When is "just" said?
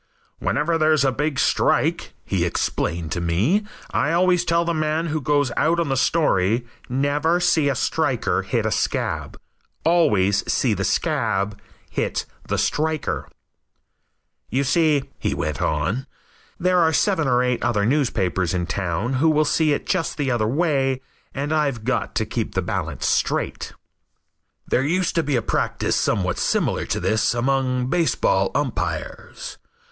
19.85-20.17